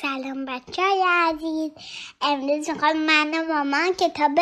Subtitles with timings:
[0.00, 1.72] سلام بچه های عزیز.
[2.20, 4.38] امروز می‌خوام من و مامان کتاب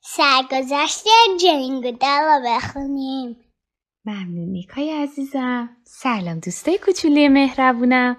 [0.00, 1.04] سرگذشت
[1.40, 3.36] جین گودل رو بخونیم.
[4.04, 5.76] ممنون نیکای عزیزم.
[5.86, 8.16] سلام دوستای کوچولی مهربونم.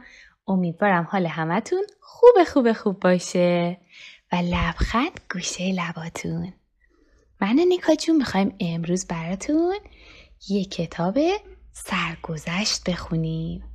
[0.48, 3.78] امیدوارم حال همتون خوب خوب خوب باشه
[4.32, 6.54] و لبخند گوشه لباتون.
[7.42, 9.80] من و نیکا جون می‌خوایم امروز براتون
[10.50, 11.18] یه کتاب
[11.74, 13.75] سرگذشت بخونیم.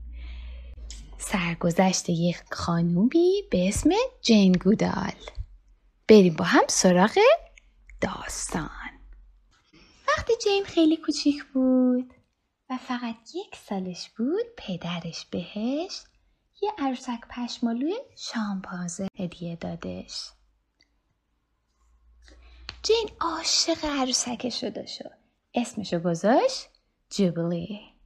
[1.21, 3.91] سرگذشت یک خانومی به اسم
[4.23, 5.13] جین گودال.
[6.09, 7.19] بریم با هم سراغ
[8.01, 8.91] داستان.
[10.09, 12.15] وقتی جین خیلی کوچیک بود
[12.71, 16.03] و فقط یک سالش بود پدرش بهش
[16.63, 20.31] یه عروسک پشمالوی شامپانزه هدیه دادش.
[22.83, 25.13] جین عاشق عروسکش شده شد
[25.55, 26.69] اسمشو گذاشت
[27.11, 28.00] جوبلی.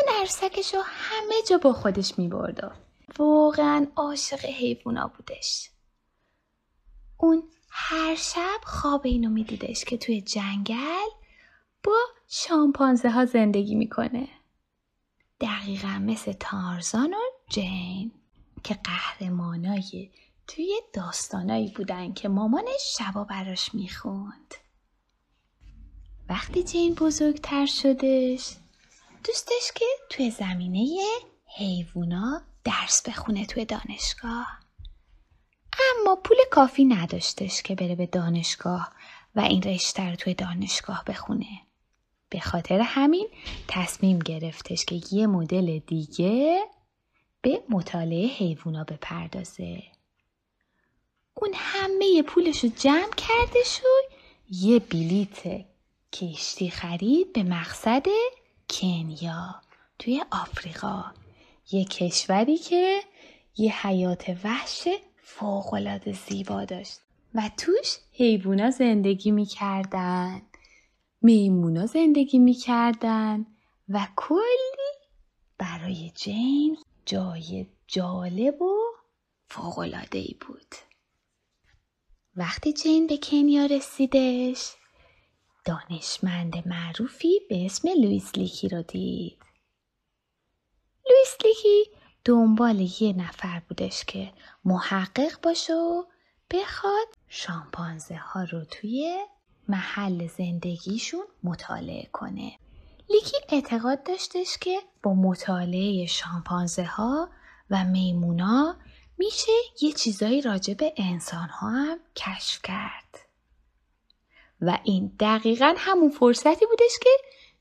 [0.00, 2.70] اون عروسکش رو همه جا با خودش می و
[3.18, 5.70] واقعا عاشق حیوونا بودش.
[7.16, 11.08] اون هر شب خواب اینو میدیدش که توی جنگل
[11.84, 14.28] با شامپانزه ها زندگی می‌کنه.
[15.40, 18.12] دقیقا مثل تارزان و جین
[18.64, 20.10] که قهرمانای
[20.46, 24.54] توی داستانایی بودن که مامانش شبا براش می‌خوند.
[26.28, 28.56] وقتی جین بزرگتر شدش
[29.28, 30.98] دوست داشت که توی زمینه
[31.56, 34.46] حیوونا درس بخونه توی دانشگاه.
[35.90, 38.92] اما پول کافی نداشتش که بره به دانشگاه
[39.34, 41.46] و این رشته رو توی دانشگاه بخونه.
[42.28, 43.28] به خاطر همین
[43.68, 46.60] تصمیم گرفتش که یه مدل دیگه
[47.42, 49.82] به مطالعه حیوونا بپردازه.
[51.34, 54.14] اون همه پولش رو جمع کردش و
[54.50, 55.64] یه بلیت
[56.12, 58.06] کشتی خرید به مقصد
[58.70, 59.54] کنیا
[59.98, 61.04] توی آفریقا.
[61.70, 63.00] یه کشوری که
[63.56, 64.88] یه حیات وحش
[65.22, 67.00] فوقالعاده زیبا داشت.
[67.34, 70.42] و توش حیوونا زندگی می‌کردن
[71.22, 73.46] میمونا زندگی می‌کردن
[73.88, 74.92] و کلی
[75.58, 78.76] برای جین جای جالب و
[79.46, 80.74] فوقالعاده ای بود.
[82.36, 84.72] وقتی جین به کنیا رسیدش
[85.68, 89.42] دانشمند معروفی به اسم لویس لیکی را دید.
[91.10, 91.90] لویس لیکی
[92.24, 94.32] دنبال یه نفر بودش که
[94.64, 96.04] محقق باشه و
[96.50, 99.26] بخواد شامپانزه ها رو توی
[99.68, 102.52] محل زندگیشون مطالعه کنه.
[103.10, 107.28] لیکی اعتقاد داشتش که با مطالعه شامپانزه ها
[107.70, 108.76] و میمونا
[109.18, 109.52] میشه
[109.82, 113.27] یه چیزایی راجع به انسان ها هم کشف کرد.
[114.60, 117.10] و این دقیقا همون فرصتی بودش که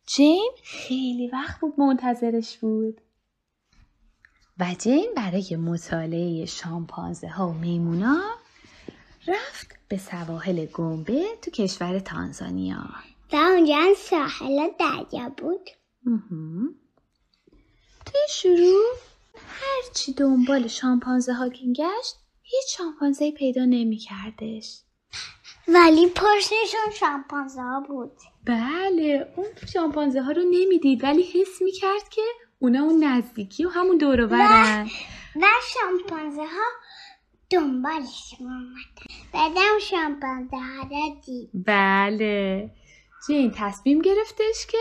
[0.05, 3.01] جین خیلی وقت بود منتظرش بود.
[4.59, 8.23] و جین برای مطالعه شامپانزه ها و میمونا
[9.27, 12.89] رفت به سواحل گنبه تو کشور تانزانیا.
[13.33, 15.69] و اونجا ساحل دریا بود.
[18.05, 18.85] توی شروع
[19.47, 24.79] هرچی دنبال شامپانزه ها گشت هیچ شامپانزه پیدا نمی کردش.
[25.67, 28.11] ولی پشتشون شامپانزه ها بود.
[28.45, 32.21] بله اون شامپانزه ها رو نمی‌دید ولی حس می‌کرد که
[32.59, 34.89] اونا اون نزدیکی و همون دوروبرن
[35.35, 36.67] و, و شامپانزه ها
[37.49, 38.73] دنبالش اومدن.
[39.33, 41.49] بعدم شامپانزه ها رو دید.
[41.53, 42.69] بله.
[43.27, 44.77] جین تصمیم گرفتش که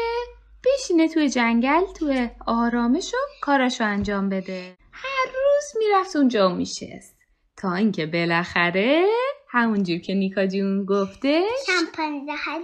[0.65, 4.77] بشینه توی جنگل توی آرامش و کاراشو انجام بده.
[4.93, 7.16] هر روز می‌رفت اونجا میشست.
[7.57, 9.07] تا اینکه بالاخره
[9.49, 12.59] همونجور که نیکا جون گفته شمپانزه ها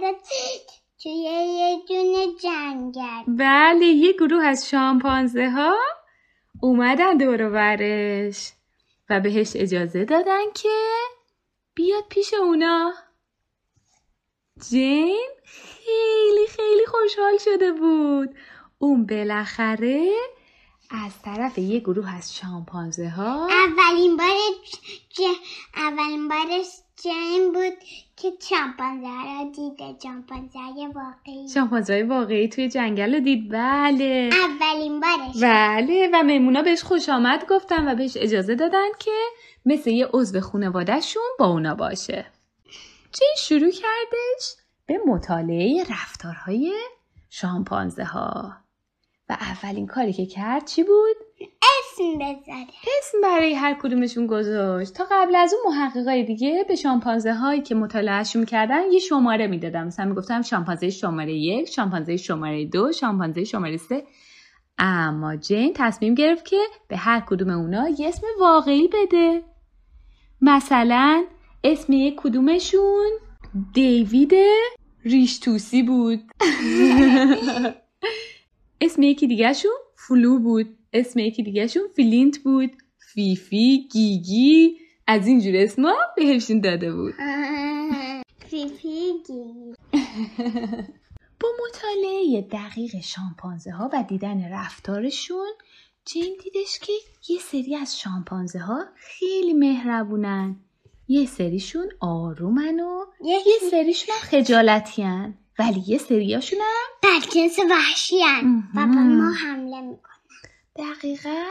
[1.03, 3.23] توی یه دونه جنگل.
[3.37, 5.75] بله یه گروه از شامپانزه ها
[6.61, 8.51] اومدن دور برش
[9.09, 10.69] و بهش اجازه دادن که
[11.75, 12.93] بیاد پیش اونا.
[14.69, 18.35] جین خیلی خیلی خوشحال شده بود.
[18.77, 20.11] اون بالاخره
[20.93, 24.27] از طرف یه گروه از شامپانزه ها اولین بار
[25.09, 25.21] ج...
[25.75, 26.67] اولین بارش
[27.03, 27.73] جین بود
[28.15, 29.99] که شامپانزه را دیده.
[30.03, 30.59] شامپانزه
[30.95, 31.49] واقعی.
[31.53, 33.49] شامپانزه واقعی توی جنگل رو دید.
[33.49, 34.29] بله.
[34.33, 36.09] اولین بارش بله.
[36.13, 39.11] و میمونا بهش خوش آمد گفتن و بهش اجازه دادن که
[39.65, 42.25] مثل یه عضو خانوادهشون با اونا باشه.
[43.11, 44.55] جین شروع کردش؟
[44.85, 46.73] به مطالعه رفتارهای
[47.29, 48.62] شامپانزه ها
[49.33, 52.67] و اولین کاری که کرد چی بود؟ اسم بذاره.
[52.99, 54.93] اسم برای هر کدومشون گذاشت.
[54.93, 59.87] تا قبل از اون محققای دیگه به شامپانزه هایی که مطالعهشون می‌کردن یه شماره می‌دادم.
[59.87, 64.03] مثلا می‌گفتم شامپانزه شماره یک شامپانزه شماره دو شامپانزه شماره سه.
[64.77, 69.43] اما جین تصمیم گرفت که به هر کدوم اونا یه اسم واقعی بده.
[70.41, 71.25] مثلا
[71.63, 73.11] اسم یک کدومشون
[73.73, 74.33] دیوید
[75.05, 76.19] ریشتوسی بود.
[78.83, 80.77] اسم یکی دیگهشون فلو بود.
[80.93, 82.71] اسم یکی دیگهشون فلینت بود.
[83.13, 84.77] فیفی گیگی
[85.07, 87.13] از اینجور اسما بهشون داده بود.
[88.49, 89.73] فیفی گیگی.
[91.41, 95.51] با مطالعه دقیق شامپانزه ها و دیدن رفتارشون
[96.05, 96.93] جین دیدش که
[97.29, 100.55] یه سری از شامپانزه ها خیلی مهربونن.
[101.07, 108.63] یه سریشون آرومن و یه یه سریشون خجالتیان ولی یه سریاشون هم بدجنس وحشی هن.
[108.75, 108.95] و به.
[108.95, 110.13] ما حمله می‌کنن.
[110.75, 111.45] دقیقا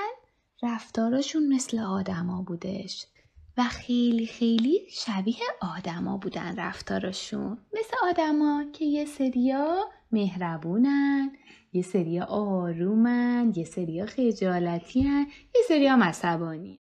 [0.62, 3.06] رفتاراشون مثل آدما بودش
[3.56, 11.36] و خیلی خیلی شبیه آدما بودن رفتاراشون مثل آدما که یه سریا مهربونن
[11.72, 16.78] یه سریا آرومن یه سریا خجالتی هن یه سریا عصبانی.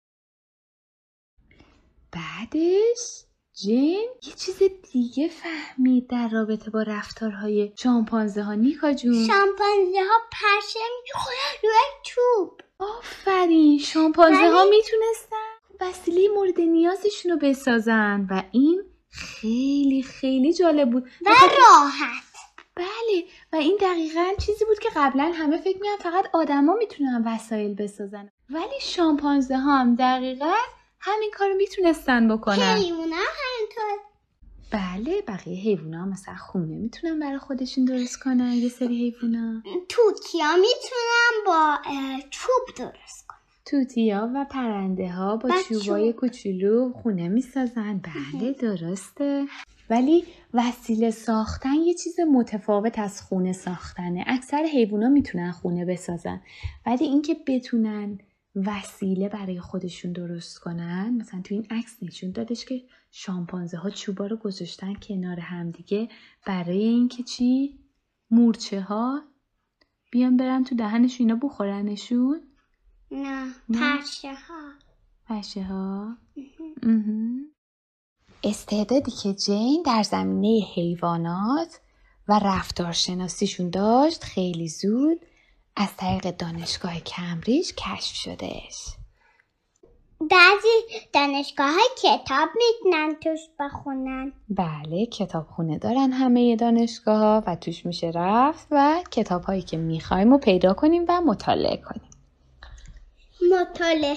[2.12, 3.24] بعدش
[3.54, 4.62] جین یه چیز
[4.92, 9.26] دیگه فهمید در رابطه با رفتارهای شامپانزه ها نیکا جون.
[9.26, 12.60] شامپانزه ها پشه می‌خورن روی چوب.
[12.78, 15.36] آفرین شامپانزه ها می‌تونستن
[15.80, 21.02] وسیله مورد نیازشون رو بسازن و این خیلی خیلی جالب بود.
[21.02, 22.30] و راحت.
[22.76, 27.74] بله و این دقیقا چیزی بود که قبلا همه فکر می‌کنن فقط آدما می‌تونن وسایل
[27.74, 28.30] بسازن.
[28.50, 30.54] ولی شامپانزه ها هم دقیقا
[31.00, 32.76] همین کارو می‌تونستن بکنن.
[32.76, 33.98] حیونا همینطور.
[34.72, 39.62] بله بقیه حیوونا مثلا خونه می‌تونن برای خودشون درست کنن یه سری حیوونا.
[39.88, 41.76] توتیا می‌تونن با
[42.30, 43.38] چوب درست کنن.
[43.66, 45.50] توتیا و پرنده ها با.
[45.68, 48.00] چوبای کوچولو خونه می‌سازن.
[48.02, 49.46] بله درسته.
[49.90, 50.24] ولی
[50.54, 54.24] وسیله ساختن یه چیز متفاوت از خونه ساختنه.
[54.26, 56.42] اکثر حیوونا می‌تونن خونه بسازن.
[56.86, 58.18] ولی اینکه بتونن
[58.54, 61.16] وسیله برای خودشون درست کنن.
[61.20, 66.08] مثلا تو این عکس نشون دادش که شامپانزه ها چوبا رو گذاشتن کنار همدیگه
[66.46, 67.78] برای اینکه چی؟
[68.30, 69.22] مورچه ها
[70.12, 72.40] بیان برن تو دهنشون اینا بخورنشون؟
[73.10, 73.98] نه نه.
[73.98, 74.72] پشه ها
[75.26, 76.16] پشه ها
[78.44, 81.80] استعدادی که جین در زمینه حیوانات
[82.28, 85.20] و رفتارشناسیشون داشت خیلی زود
[85.80, 88.96] از طریق دانشگاه کمبریج کشف شدهش.
[90.20, 90.68] بعضی
[91.12, 94.32] دانشگاه های کتاب می‌تونن توش بخونن.
[94.48, 100.30] بله کتابخونه دارن همه دانشگاه ها و توش میشه رفت و کتاب هایی که می‌خوایم
[100.30, 102.10] رو پیدا کنیم و مطالعه کنیم.
[103.52, 104.16] مطالعه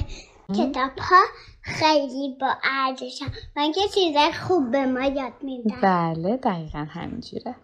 [0.50, 1.24] کتاب ها
[1.62, 3.25] خیلی با ارزشن
[3.56, 5.81] من که چیزای خوب به ما یاد میدن.
[5.81, 7.56] بله دقیقا همینجوره.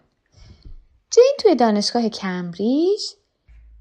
[1.10, 3.00] جین توی دانشگاه کمبریج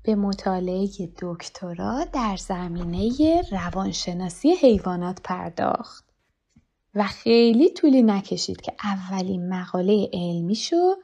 [0.04, 0.90] به مطالعه
[1.22, 6.06] دکترا در زمینه روانشناسی حیوانات پرداخت.
[6.96, 10.96] و خیلی طولی نکشید که اولین مقاله علمیشو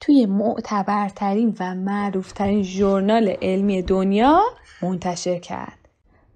[0.00, 4.42] توی معتبرترین و معروفترین ژورنال علمی دنیا
[4.82, 5.78] منتشر کرد.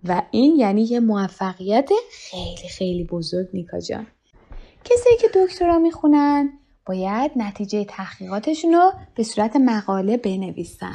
[0.05, 4.07] و این یعنی یه موفقیت خیلی خیلی بزرگ نیکا جان.
[4.85, 10.95] کسایی که دکترا می‌خونن باید نتیجه تحقیقاتشون رو به صورت مقاله بنویسن.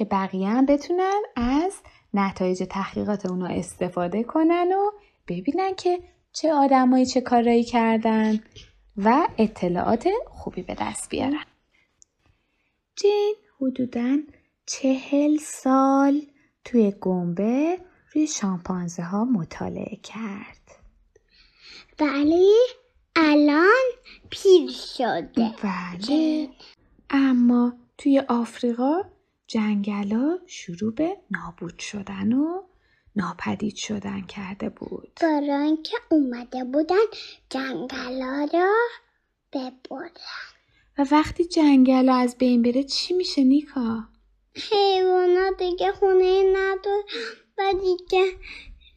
[0.00, 1.72] که بقیه هم بتونن از
[2.14, 4.90] نتایج تحقیقات اونا استفاده کنن و
[5.28, 6.00] ببینن که
[6.32, 8.40] چه آدمایی چه کارایی کردن
[8.96, 11.44] و اطلاعات خوبی به دست بیارن.
[12.96, 14.16] جین حدوداً
[14.66, 16.22] چهل سال
[16.64, 17.78] توی گنبه
[18.14, 20.70] روی شامپانزه ها مطالعه کرد.
[22.00, 22.54] ولی
[23.16, 23.84] الان
[24.30, 25.54] پیر شده.
[25.62, 26.48] بله
[27.10, 29.02] اما توی آفریقا
[29.52, 32.62] جنگلا شروع به نابود شدن و
[33.16, 35.10] ناپدید شدن کرده بود.
[35.22, 37.04] برای اینکه اومده بودن
[37.50, 38.74] جنگلا را
[39.52, 40.10] ببرن.
[40.98, 44.04] و وقتی جنگلا از بین بره چی میشه نیکا؟
[44.54, 47.02] حیوانا دیگه خونه ندار
[47.58, 48.32] و دیگه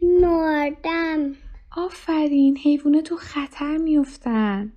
[0.01, 1.35] مردم
[1.77, 4.73] آفرین حیوونا تو خطر میفتن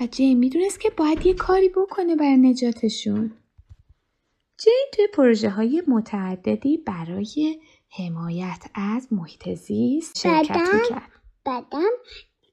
[0.00, 3.32] و جین می‌دونست که باید یه کاری بکنه برای نجاتشون.
[4.64, 7.60] جین توی پروژه های متعددی برای
[7.98, 11.10] حمایت از محیط زیست شرکت؟ می‌کرد.
[11.44, 11.90] بعدم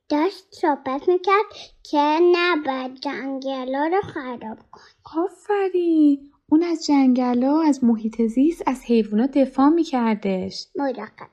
[0.10, 1.46] داشت صحبت می‌کرد
[1.84, 6.32] که نباید جنگلا رو خراب کن آفرین!
[6.50, 10.68] اون از جنگلا از محیط زیست از حیوانات دفاع میکردش.
[10.76, 11.30] مراقبت.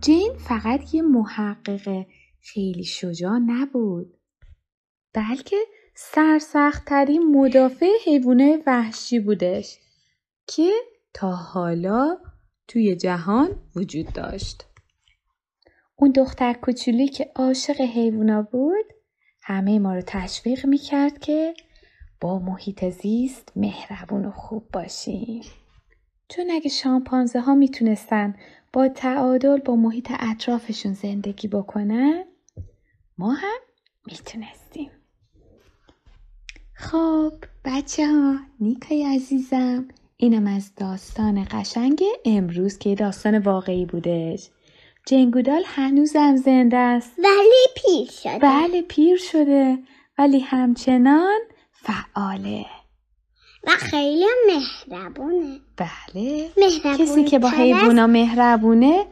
[0.00, 2.06] جین فقط یه محقق
[2.40, 4.16] خیلی شجاع نبود.
[5.14, 5.56] بلکه
[5.98, 9.78] سرسختترین مدافع حیوانات وحشی بودش
[10.46, 10.70] که
[11.14, 12.18] تا حالا
[12.68, 14.64] توی جهان وجود داشت.
[15.96, 18.84] اون دختر کوچولی که عاشق حیوونا بود
[19.42, 21.54] همه ما رو تشویق می‌کرد که
[22.20, 25.44] با محیط زیست مهربون و خوب باشیم.
[26.28, 28.36] چون اگه شامپانزه ها می‌تونستن
[28.72, 32.24] با تعادل با محیط اطرافشون زندگی بکنن
[33.18, 33.58] ما هم
[34.06, 34.90] می‌تونستیم.
[36.90, 37.32] خب
[37.64, 39.88] بچه ها نیکای عزیزم.
[40.16, 44.48] اینم از داستان قشنگ امروز که داستان واقعی بودش.
[45.06, 47.18] جنگودال هنوزم زنده است.
[47.18, 48.38] ولی پیر شده.
[48.38, 49.78] بله پیر شده.
[50.18, 51.38] ولی همچنان
[51.72, 52.66] فعاله.
[53.66, 55.60] و خیلی مهربونه.
[55.76, 56.50] بله.
[56.56, 59.06] مهربون کسی که با حیوانا مهربونه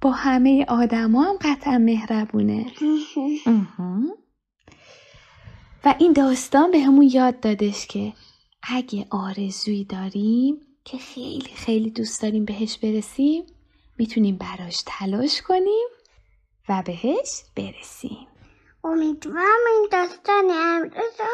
[0.00, 2.66] با همه آدما هم قطعا مهربونه.
[5.84, 8.12] و این داستان به همون یاد دادش که
[8.62, 13.46] اگه آرزویی داریم که خیلی خیلی دوست داریم بهش برسیم
[13.98, 15.88] می‌تونیم براش تلاش کنیم
[16.68, 18.26] و بهش برسیم.
[18.84, 21.26] امیدوارم این داستان امروز رو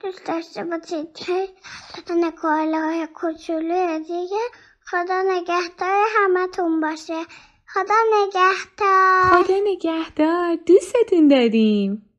[0.00, 1.48] دوست داشته باشید که
[1.94, 4.44] داستان کوالاهای کوچولوی دیگه
[4.86, 7.24] خدا نگهدار همتون باشه.
[7.66, 9.44] خدا نگهدار.
[9.44, 10.56] خدا نگهدار.
[10.66, 12.13] دوستتون داریم.